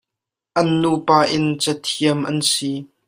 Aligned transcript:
An 0.59 0.67
nupa 0.81 1.17
in 1.35 1.45
cathiam 1.61 2.19
an 2.29 2.37
si. 2.51 2.71